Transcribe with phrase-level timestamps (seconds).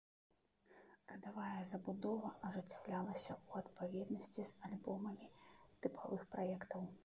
[1.11, 5.33] Радавая забудова ажыццяўлялася ў адпаведнасці з альбомамі
[5.85, 6.93] тыпавых праектаў.